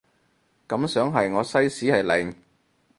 [0.65, 2.35] 感想係我西史係零